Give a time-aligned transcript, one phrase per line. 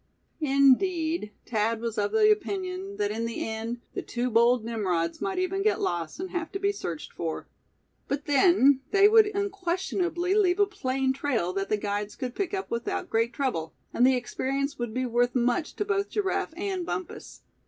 [0.39, 5.37] Indeed, Thad was of the opinion that in the end the two bold Nimrods might
[5.37, 7.47] even get lost, and have to be searched for.
[8.07, 12.71] But then, they would unquestionably leave a plain trail that the guides could pick up
[12.71, 17.43] without great trouble; and the experience would be worth much to both Giraffe and Bumpus.